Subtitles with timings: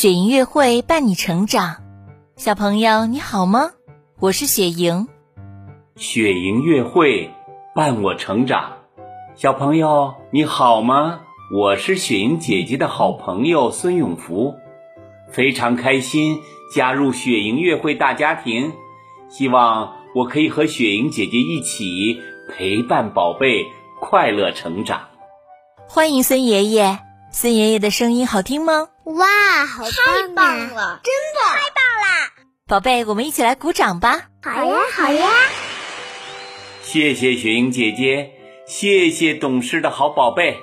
[0.00, 1.76] 雪莹乐会伴你成长，
[2.34, 3.72] 小朋友你好吗？
[4.18, 5.08] 我是雪莹。
[5.94, 7.30] 雪莹乐会
[7.74, 8.78] 伴我成长，
[9.34, 11.20] 小朋友你好吗？
[11.54, 14.54] 我是雪莹姐姐的好朋友孙永福，
[15.30, 16.38] 非常开心
[16.74, 18.72] 加入雪莹乐会大家庭，
[19.28, 23.66] 希望我可以和雪莹姐姐一起陪伴宝贝
[24.00, 25.10] 快乐成长。
[25.86, 28.88] 欢迎孙爷爷，孙爷爷的声音好听吗？
[29.16, 32.32] 哇，好太棒了，真的太棒啦！
[32.68, 34.28] 宝贝，我们一起来鼓掌吧！
[34.44, 35.28] 好呀，好呀！
[36.82, 38.30] 谢谢雪莹姐姐，
[38.66, 40.58] 谢谢懂事的好宝贝。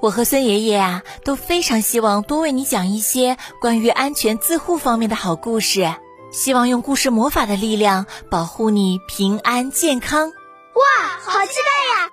[0.00, 5.92] 我和孙爷爷啊都非常希望多为你讲一些关于安全自护方面的好故事，
[6.30, 10.28] 希望用故事魔法的力量保护你平安健康。
[10.28, 12.10] 哇，好期待呀！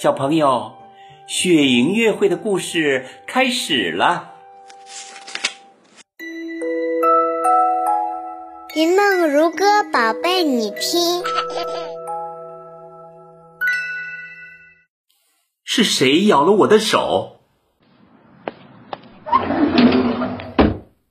[0.00, 0.72] 小朋友，
[1.28, 4.31] 雪莹乐会的故事开始了。
[8.74, 11.22] 云梦如歌，宝贝你听。
[15.62, 17.40] 是谁咬了我的手？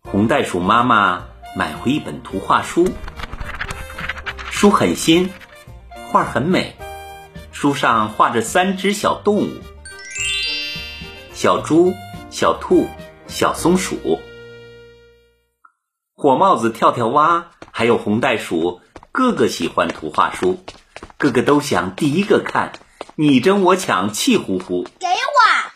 [0.02, 2.88] 红袋鼠妈妈买回一本图画书，
[4.50, 5.30] 书很新，
[6.12, 6.76] 画很美。
[7.52, 9.48] 书上画着三只小动物：
[11.32, 11.94] 小猪、
[12.32, 12.88] 小兔、
[13.28, 14.20] 小松鼠。
[16.22, 20.64] 火帽子、跳跳蛙还有红袋鼠，个个喜欢图画书，
[21.18, 22.74] 个个都想第一个看，
[23.16, 24.84] 你争我抢，气呼呼。
[25.00, 25.14] 给我，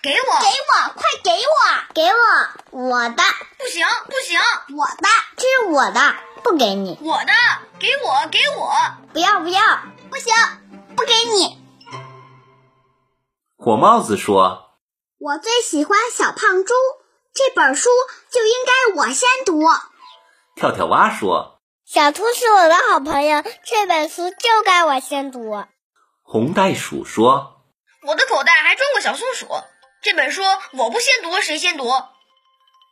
[0.04, 1.58] 给我，给我，快给我，
[1.96, 3.24] 给我，我的，
[3.58, 4.40] 不行，不行，
[4.78, 7.34] 我的，这是我的，不给你，我的，
[7.80, 8.70] 给我，给我，
[9.14, 9.60] 不要，不要，
[10.12, 10.32] 不行，
[10.96, 11.58] 不给你。
[13.58, 14.76] 火帽子说
[15.18, 16.76] ：“我最喜欢小胖猪，
[17.34, 17.90] 这本书
[18.30, 19.60] 就应该我先读。”
[20.56, 25.66] 跳跳蛙说：“小兔是我的好朋友，这本书就该我先读。”
[26.24, 27.66] 红袋鼠说
[28.08, 29.48] ：“我的口袋还装过小松鼠，
[30.02, 31.92] 这本书我不先读，谁先读？”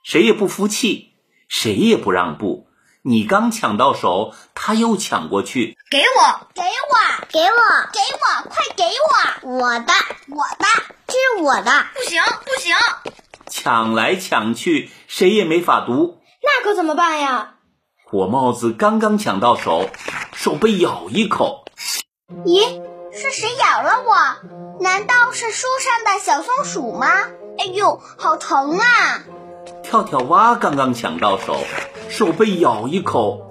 [0.04, 1.14] 谁也不服气，
[1.48, 2.68] 谁也不让步。
[3.02, 5.78] 你刚抢到手，他又抢过去。
[5.90, 7.56] 给我，给我，给我，
[7.94, 9.50] 给我，快给我！
[9.50, 9.94] 我的，
[10.28, 10.66] 我的，
[11.08, 11.72] 这是我的。
[11.94, 12.76] 不行，不行！
[13.50, 16.20] 抢来抢去，谁也没法读。
[16.42, 17.53] 那可怎么办呀？
[18.14, 19.90] 火帽子刚刚抢到手，
[20.34, 21.66] 手被咬一口。
[22.46, 22.80] 咦，
[23.12, 24.80] 是谁咬了我？
[24.80, 27.08] 难道是树上的小松鼠吗？
[27.58, 29.24] 哎呦，好疼啊！
[29.82, 31.58] 跳跳蛙刚刚抢到手，
[32.08, 33.50] 手被咬一口。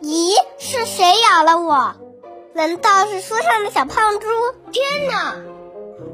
[0.00, 1.96] 咦，是谁咬了我？
[2.54, 4.26] 难道是树上的小胖猪？
[4.72, 5.36] 天哪！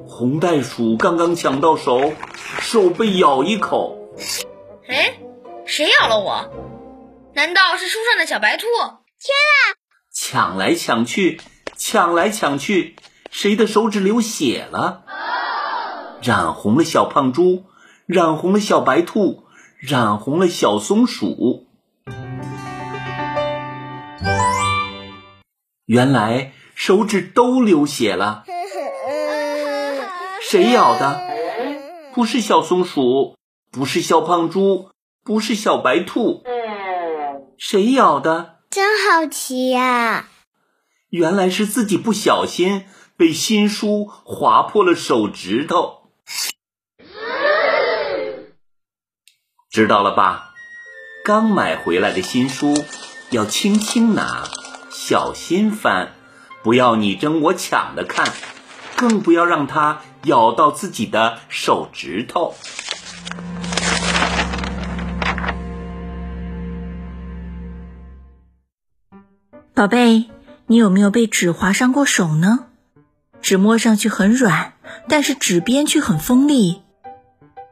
[0.08, 2.10] 红袋鼠刚刚抢到手，
[2.58, 3.96] 手被咬一口。
[4.88, 5.14] 哎，
[5.64, 6.44] 谁咬了我？
[7.36, 8.64] 难道是书上的小白兔？
[8.64, 9.76] 天啊！
[10.10, 11.38] 抢来抢去，
[11.76, 12.96] 抢来抢去，
[13.30, 15.04] 谁的手指流血了？
[16.22, 17.66] 染红了小胖猪，
[18.06, 19.44] 染红了小白兔，
[19.78, 21.66] 染红了小松鼠。
[25.84, 28.44] 原来手指都流血了。
[30.40, 31.20] 谁咬的？
[32.14, 33.36] 不是小松鼠，
[33.70, 34.88] 不是小胖猪，
[35.22, 36.42] 不是小白兔。
[37.58, 38.56] 谁咬的？
[38.70, 40.28] 真好奇呀！
[41.08, 42.84] 原来是自己不小心
[43.16, 46.10] 被新书划破了手指头。
[49.70, 50.54] 知道了吧？
[51.24, 52.74] 刚买回来的新书
[53.30, 54.44] 要轻轻拿，
[54.90, 56.14] 小心翻，
[56.62, 58.32] 不要你争我抢的看，
[58.96, 62.54] 更不要让它咬到自己的手指头。
[69.76, 70.30] 宝贝，
[70.68, 72.60] 你有没有被纸划伤过手呢？
[73.42, 74.72] 纸摸上去很软，
[75.06, 76.80] 但是纸边却很锋利。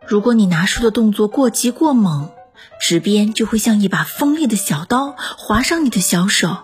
[0.06, 2.28] 如果你拿书的动作过急过猛，
[2.78, 6.59] 纸边就会像一把锋利的小刀划伤你的小手。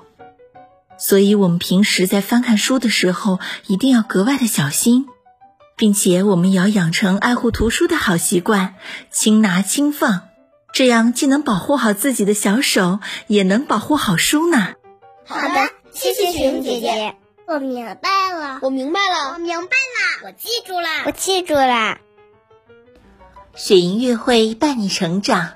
[0.99, 5.07] 所以，我们平时在翻看书的时候，一定要格外的小心，
[5.75, 8.75] 并且我们也要养成爱护图书的好习惯，
[9.11, 10.21] 轻拿轻放，
[10.75, 14.75] 这样既能保护好自己的小手，也能保护好书呢。
[15.31, 17.15] 好的，谢谢雪莹姐姐，
[17.47, 21.99] 我明白了，我明白了，我明白了，我记住了，我记住了。
[23.55, 25.51] 雪莹乐会伴你成长，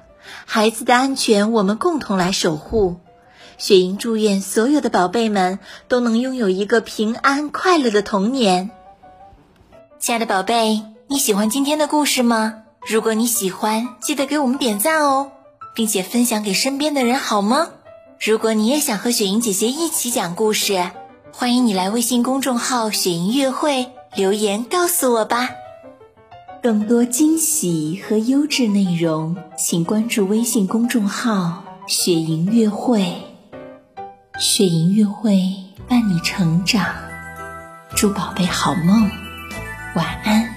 [0.46, 3.00] 孩子的安全我们共同来守护。
[3.58, 8.70] 雪莹祝愿所有的宝贝们都能拥有一个平安快乐的童年。
[9.98, 12.62] 亲爱的宝贝，你喜欢今天的故事吗？
[12.86, 15.32] 如果你喜欢，记得给我们点赞哦，
[15.74, 17.70] 并且分享给身边的人，好吗？
[18.26, 20.90] 如果你也想和雪莹姐姐一起讲故事，
[21.30, 25.50] 欢迎你来微信公众号“雪莹乐会”留言告诉我吧。
[26.62, 33.04] 更多惊喜和优质内容，请关注微信公众号“雪莹乐会”。
[34.40, 35.38] 雪莹乐会
[35.86, 36.94] 伴你成长，
[37.94, 39.10] 祝宝贝好梦，
[39.96, 40.53] 晚安。